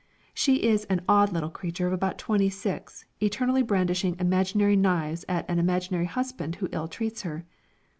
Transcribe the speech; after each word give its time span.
She 0.33 0.63
is 0.63 0.85
an 0.85 1.01
odd 1.07 1.31
little 1.31 1.51
creature 1.51 1.85
of 1.85 1.93
about 1.93 2.17
twenty 2.17 2.49
six, 2.49 3.05
eternally 3.21 3.61
brandishing 3.61 4.15
imaginary 4.19 4.75
knives 4.75 5.25
at 5.29 5.47
an 5.47 5.59
imaginary 5.59 6.05
husband 6.05 6.55
who 6.55 6.69
ill 6.71 6.87
treats 6.87 7.21
her. 7.21 7.45